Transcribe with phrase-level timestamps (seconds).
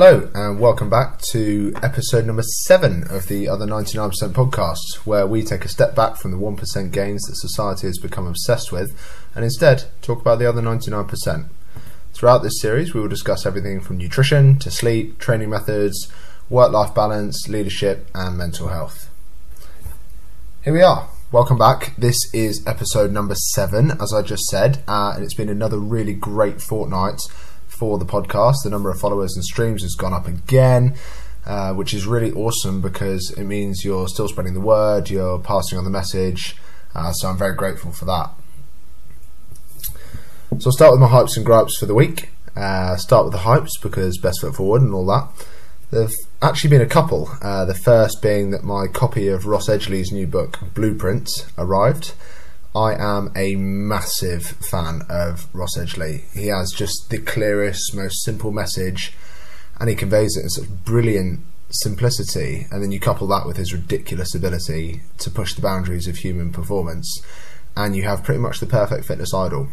[0.00, 5.42] Hello, and welcome back to episode number seven of the Other 99% podcast, where we
[5.42, 8.96] take a step back from the 1% gains that society has become obsessed with
[9.34, 11.48] and instead talk about the other 99%.
[12.12, 16.06] Throughout this series, we will discuss everything from nutrition to sleep, training methods,
[16.48, 19.10] work life balance, leadership, and mental health.
[20.62, 21.08] Here we are.
[21.32, 21.96] Welcome back.
[21.98, 26.14] This is episode number seven, as I just said, uh, and it's been another really
[26.14, 27.20] great fortnight
[27.78, 28.56] for the podcast.
[28.64, 30.96] The number of followers and streams has gone up again,
[31.46, 35.78] uh, which is really awesome because it means you're still spreading the word, you're passing
[35.78, 36.56] on the message.
[36.94, 38.30] Uh, so I'm very grateful for that.
[40.58, 42.30] So I'll start with my hypes and gripes for the week.
[42.56, 45.28] Uh, start with the hypes because best foot forward and all that.
[45.90, 47.30] There've actually been a couple.
[47.40, 52.14] Uh, the first being that my copy of Ross Edgley's new book, Blueprint, arrived.
[52.74, 56.30] I am a massive fan of Ross Edgley.
[56.32, 59.14] He has just the clearest, most simple message,
[59.80, 62.66] and he conveys it in such brilliant simplicity.
[62.70, 66.52] And then you couple that with his ridiculous ability to push the boundaries of human
[66.52, 67.22] performance,
[67.74, 69.68] and you have pretty much the perfect fitness idol.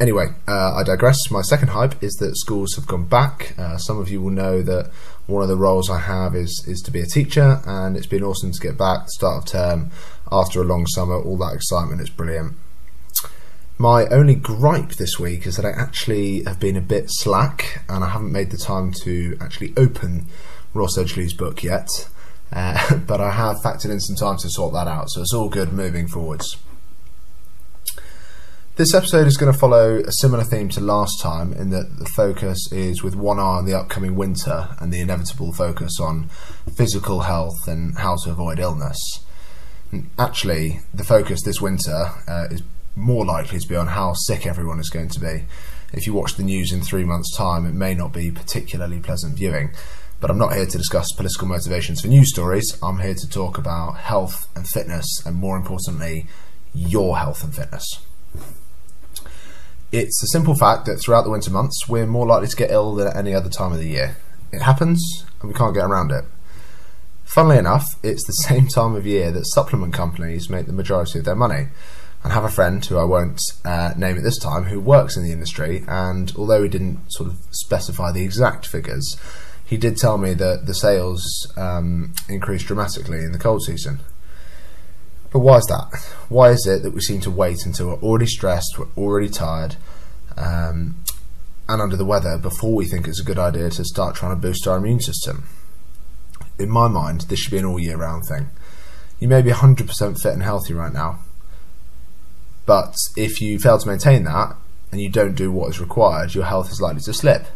[0.00, 1.30] Anyway, uh, I digress.
[1.30, 3.54] My second hype is that schools have gone back.
[3.56, 4.90] Uh, some of you will know that
[5.26, 8.24] one of the roles I have is is to be a teacher, and it's been
[8.24, 9.08] awesome to get back.
[9.10, 9.90] Start of term,
[10.32, 12.54] after a long summer, all that excitement is brilliant.
[13.78, 18.04] My only gripe this week is that I actually have been a bit slack, and
[18.04, 20.26] I haven't made the time to actually open
[20.74, 21.88] Ross Edgley's book yet.
[22.54, 25.48] Uh, but I have factored in some time to sort that out, so it's all
[25.48, 26.58] good moving forwards.
[28.76, 32.04] This episode is going to follow a similar theme to last time in that the
[32.14, 36.28] focus is with one eye on the upcoming winter and the inevitable focus on
[36.76, 38.98] physical health and how to avoid illness.
[40.18, 42.62] Actually, the focus this winter uh, is
[42.96, 45.44] more likely to be on how sick everyone is going to be.
[45.92, 49.36] If you watch the news in three months' time, it may not be particularly pleasant
[49.36, 49.72] viewing.
[50.20, 52.78] But I'm not here to discuss political motivations for news stories.
[52.82, 56.26] I'm here to talk about health and fitness, and more importantly,
[56.74, 57.84] your health and fitness.
[59.90, 62.94] It's a simple fact that throughout the winter months, we're more likely to get ill
[62.94, 64.16] than at any other time of the year.
[64.52, 66.24] It happens, and we can't get around it.
[67.32, 71.24] Funnily enough, it's the same time of year that supplement companies make the majority of
[71.24, 71.68] their money.
[72.22, 75.24] I have a friend who I won't uh, name at this time who works in
[75.24, 79.16] the industry, and although he didn't sort of specify the exact figures,
[79.64, 81.24] he did tell me that the sales
[81.56, 84.00] um, increased dramatically in the cold season.
[85.32, 85.88] But why is that?
[86.28, 89.76] Why is it that we seem to wait until we're already stressed, we're already tired,
[90.36, 90.96] um,
[91.66, 94.40] and under the weather before we think it's a good idea to start trying to
[94.40, 95.44] boost our immune system?
[96.58, 98.50] In my mind, this should be an all year round thing.
[99.18, 101.20] You may be 100% fit and healthy right now,
[102.66, 104.56] but if you fail to maintain that
[104.90, 107.46] and you don't do what is required, your health is likely to slip.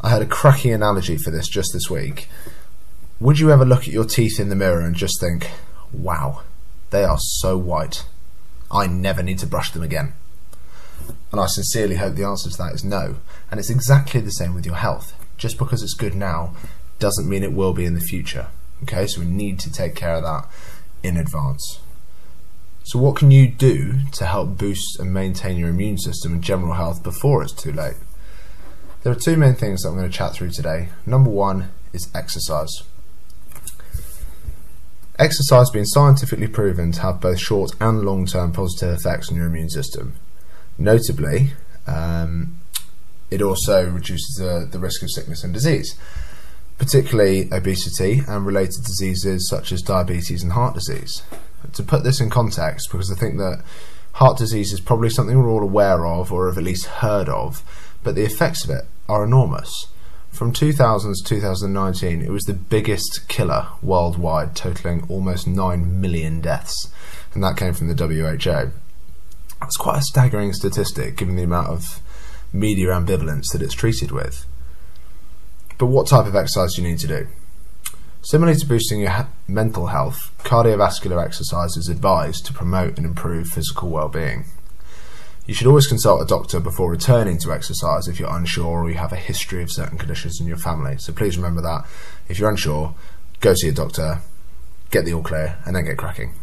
[0.00, 2.28] I had a cracking analogy for this just this week.
[3.20, 5.50] Would you ever look at your teeth in the mirror and just think,
[5.92, 6.42] wow,
[6.90, 8.06] they are so white.
[8.70, 10.14] I never need to brush them again.
[11.32, 13.16] And I sincerely hope the answer to that is no.
[13.50, 15.14] And it's exactly the same with your health.
[15.36, 16.54] Just because it's good now
[16.98, 18.48] doesn't mean it will be in the future.
[18.82, 20.48] Okay, so we need to take care of that
[21.02, 21.80] in advance.
[22.84, 26.74] So, what can you do to help boost and maintain your immune system and general
[26.74, 27.96] health before it's too late?
[29.02, 30.88] There are two main things that I'm going to chat through today.
[31.04, 32.82] Number one is exercise.
[35.18, 39.36] Exercise has been scientifically proven to have both short and long term positive effects on
[39.36, 40.14] your immune system.
[40.78, 41.50] Notably,
[41.86, 42.60] um,
[43.30, 45.98] it also reduces the, the risk of sickness and disease,
[46.78, 51.22] particularly obesity and related diseases such as diabetes and heart disease.
[51.72, 53.62] To put this in context, because I think that
[54.12, 57.62] heart disease is probably something we're all aware of or have at least heard of,
[58.02, 59.88] but the effects of it are enormous.
[60.30, 66.92] From 2000 to 2019, it was the biggest killer worldwide, totaling almost 9 million deaths,
[67.34, 68.70] and that came from the WHO.
[69.60, 72.00] That's quite a staggering statistic given the amount of
[72.52, 74.46] media ambivalence that it's treated with.
[75.78, 77.28] But what type of exercise do you need to do?
[78.22, 83.88] Similarly to boosting your mental health, cardiovascular exercise is advised to promote and improve physical
[83.88, 84.44] well-being.
[85.46, 88.96] You should always consult a doctor before returning to exercise if you're unsure or you
[88.96, 90.98] have a history of certain conditions in your family.
[90.98, 91.86] So please remember that.
[92.28, 92.94] If you're unsure,
[93.40, 94.20] go see a doctor,
[94.90, 96.34] get the all clear, and then get cracking.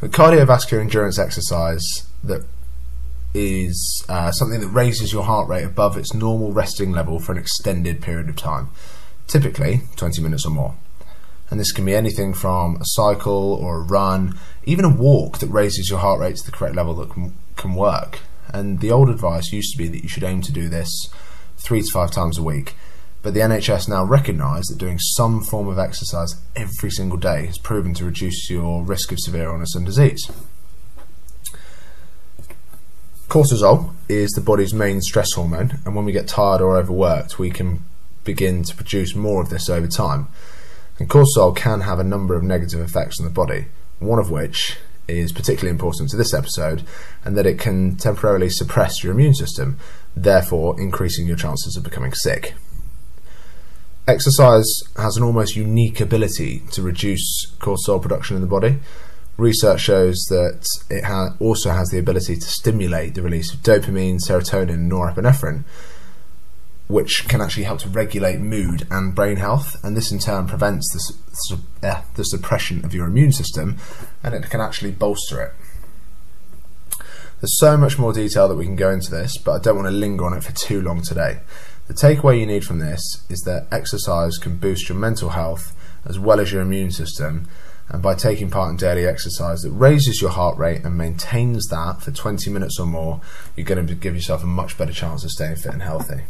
[0.00, 1.84] But cardiovascular endurance exercise
[2.24, 2.44] that
[3.36, 7.38] is uh, something that raises your heart rate above its normal resting level for an
[7.38, 8.70] extended period of time,
[9.26, 10.74] typically 20 minutes or more.
[11.50, 15.48] And this can be anything from a cycle or a run, even a walk that
[15.48, 18.20] raises your heart rate to the correct level that can, can work.
[18.52, 20.90] And the old advice used to be that you should aim to do this
[21.58, 22.74] three to five times a week.
[23.22, 27.58] But the NHS now recognise that doing some form of exercise every single day has
[27.58, 30.30] proven to reduce your risk of severe illness and disease.
[33.28, 37.50] Cortisol is the body's main stress hormone, and when we get tired or overworked, we
[37.50, 37.84] can
[38.24, 40.28] begin to produce more of this over time.
[40.98, 43.66] And cortisol can have a number of negative effects on the body,
[43.98, 44.78] one of which
[45.08, 46.84] is particularly important to this episode,
[47.24, 49.78] and that it can temporarily suppress your immune system,
[50.16, 52.54] therefore increasing your chances of becoming sick.
[54.08, 58.78] Exercise has an almost unique ability to reduce cortisol production in the body.
[59.36, 64.18] Research shows that it ha- also has the ability to stimulate the release of dopamine,
[64.18, 65.64] serotonin, and norepinephrine,
[66.88, 70.90] which can actually help to regulate mood and brain health, and this in turn prevents
[70.92, 71.00] the,
[71.34, 73.76] su- uh, the suppression of your immune system,
[74.22, 75.52] and it can actually bolster it.
[77.40, 79.88] There's so much more detail that we can go into this, but I don't want
[79.88, 81.40] to linger on it for too long today.
[81.88, 86.18] The takeaway you need from this is that exercise can boost your mental health as
[86.18, 87.48] well as your immune system,
[87.88, 92.02] and by taking part in daily exercise that raises your heart rate and maintains that
[92.02, 93.20] for 20 minutes or more,
[93.54, 96.22] you're going to give yourself a much better chance of staying fit and healthy.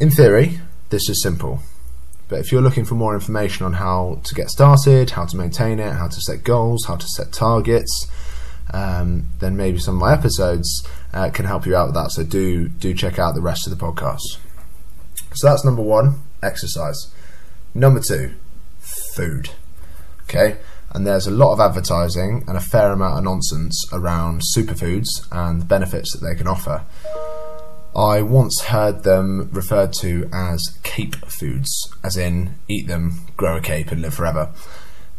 [0.00, 1.60] In theory, this is simple.
[2.28, 5.78] But if you're looking for more information on how to get started, how to maintain
[5.78, 8.08] it, how to set goals, how to set targets,
[8.72, 12.10] um, then maybe some of my episodes uh, can help you out with that.
[12.10, 14.38] So do do check out the rest of the podcast.
[15.34, 17.12] So that's number one, exercise.
[17.74, 18.34] Number two,
[19.14, 19.50] food.
[20.24, 20.58] Okay,
[20.90, 25.60] and there's a lot of advertising and a fair amount of nonsense around superfoods and
[25.60, 26.84] the benefits that they can offer.
[27.94, 33.60] I once heard them referred to as cape foods, as in eat them, grow a
[33.60, 34.50] cape, and live forever.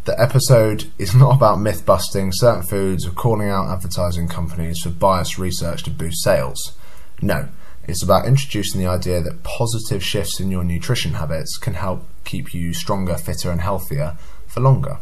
[0.05, 4.89] The episode is not about myth busting certain foods or calling out advertising companies for
[4.89, 6.73] biased research to boost sales.
[7.21, 7.47] No,
[7.87, 12.53] it's about introducing the idea that positive shifts in your nutrition habits can help keep
[12.53, 14.99] you stronger, fitter, and healthier for longer,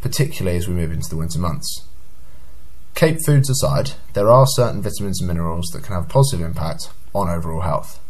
[0.00, 1.84] particularly as we move into the winter months.
[2.94, 6.88] Cape foods aside, there are certain vitamins and minerals that can have a positive impact
[7.14, 8.00] on overall health.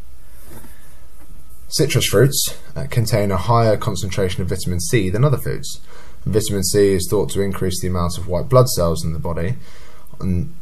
[1.69, 5.81] Citrus fruits uh, contain a higher concentration of vitamin C than other foods.
[6.25, 9.57] Vitamin C is thought to increase the amount of white blood cells in the body,
[10.21, 10.55] and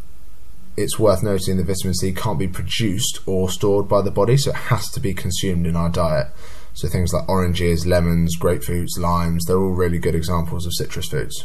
[0.76, 4.50] it's worth noting that vitamin C can't be produced or stored by the body, so
[4.50, 6.28] it has to be consumed in our diet.
[6.72, 11.44] So things like oranges, lemons, grapefruits, limes, they're all really good examples of citrus foods.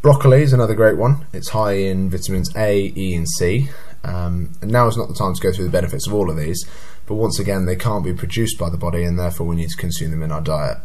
[0.00, 1.26] Broccoli is another great one.
[1.32, 3.68] It's high in vitamins A, E, and C.
[4.02, 6.36] Um, and now is not the time to go through the benefits of all of
[6.36, 6.68] these,
[7.06, 9.76] but once again, they can't be produced by the body, and therefore we need to
[9.76, 10.78] consume them in our diet.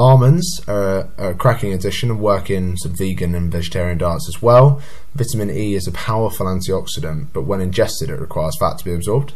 [0.00, 4.80] Almonds are a, cracking addition and work in some vegan and vegetarian diets as well.
[5.14, 9.34] Vitamin E is a powerful antioxidant, but when ingested, it requires fat to be absorbed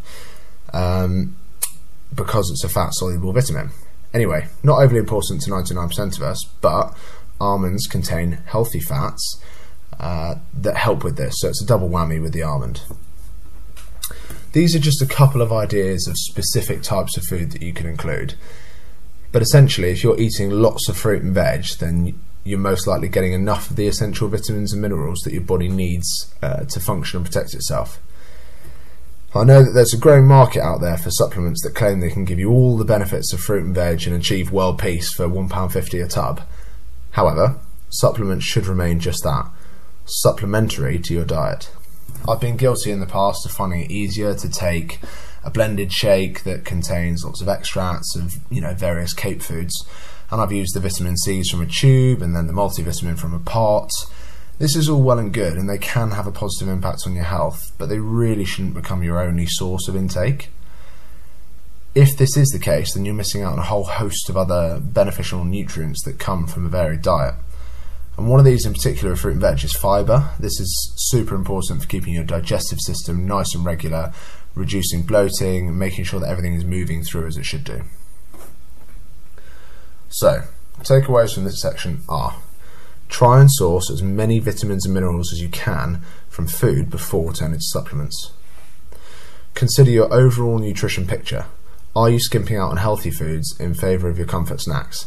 [0.73, 1.37] um,
[2.15, 3.73] because it's a fat soluble vitamin.
[4.15, 6.97] Anyway, not overly important to 99% of us, but
[7.39, 9.43] almonds contain healthy fats
[10.01, 12.81] uh, that help with this, so it's a double whammy with the almond.
[14.53, 17.87] These are just a couple of ideas of specific types of food that you can
[17.87, 18.37] include.
[19.35, 23.33] But essentially, if you're eating lots of fruit and veg, then you're most likely getting
[23.33, 27.27] enough of the essential vitamins and minerals that your body needs uh, to function and
[27.27, 28.01] protect itself.
[29.35, 32.25] I know that there's a growing market out there for supplements that claim they can
[32.25, 36.05] give you all the benefits of fruit and veg and achieve world peace for £1.50
[36.05, 36.43] a tub.
[37.11, 39.51] However, supplements should remain just that
[40.05, 41.71] supplementary to your diet.
[42.29, 45.01] I've been guilty in the past of finding it easier to take
[45.45, 49.87] a blended shake that contains lots of extracts of you know various cape foods,
[50.31, 53.39] and I've used the vitamin C's from a tube and then the multivitamin from a
[53.39, 53.91] pot.
[54.59, 57.25] This is all well and good, and they can have a positive impact on your
[57.25, 60.49] health, but they really shouldn't become your only source of intake.
[61.95, 64.81] If this is the case, then you're missing out on a whole host of other
[64.81, 67.35] beneficial nutrients that come from a varied diet.
[68.17, 70.31] And one of these in particular, fruit and veg, is fibre.
[70.39, 74.13] This is super important for keeping your digestive system nice and regular,
[74.55, 77.83] reducing bloating, making sure that everything is moving through as it should do.
[80.09, 80.45] So,
[80.81, 82.37] takeaways from this section are
[83.09, 87.59] try and source as many vitamins and minerals as you can from food before turning
[87.59, 88.33] to supplements.
[89.55, 91.47] Consider your overall nutrition picture.
[91.95, 95.07] Are you skimping out on healthy foods in favour of your comfort snacks?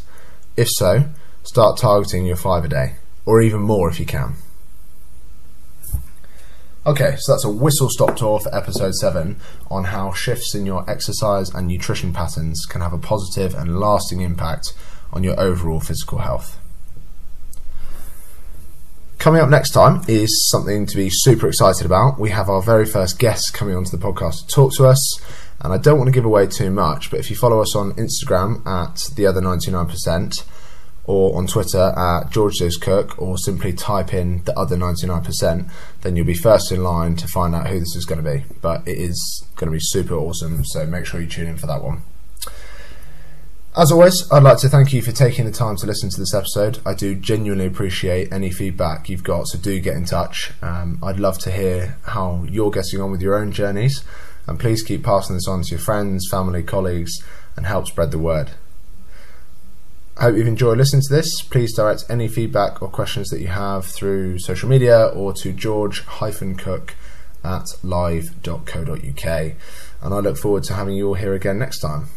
[0.56, 1.10] If so,
[1.44, 4.36] start targeting your five a day, or even more if you can.
[6.88, 9.36] Okay, so that's a whistle stop tour for episode 7
[9.70, 14.22] on how shifts in your exercise and nutrition patterns can have a positive and lasting
[14.22, 14.72] impact
[15.12, 16.58] on your overall physical health.
[19.18, 22.22] Coming up next time is something to be super excited about.
[22.22, 25.22] We have our very first guest coming onto the podcast to talk to us,
[25.60, 27.92] and I don't want to give away too much, but if you follow us on
[27.96, 30.42] Instagram at the other 99%,
[31.08, 35.72] or on Twitter at George Cook, or simply type in the other 99%,
[36.02, 38.44] then you'll be first in line to find out who this is going to be.
[38.62, 41.68] But it is going to be super awesome, so make sure you tune in for
[41.68, 42.04] that one.
[43.78, 46.34] As always, I'd like to thank you for taking the time to listen to this
[46.34, 46.80] episode.
[46.86, 50.52] I do genuinely appreciate any feedback you've got, so do get in touch.
[50.62, 54.04] Um, I'd love to hear how you're getting on with your own journeys,
[54.48, 57.24] and please keep passing this on to your friends, family, colleagues,
[57.56, 58.52] and help spread the word.
[60.20, 61.42] I hope you've enjoyed listening to this.
[61.44, 66.96] Please direct any feedback or questions that you have through social media or to george-cook
[67.44, 69.26] at live.co.uk.
[70.02, 72.08] And I look forward to having you all here again next time.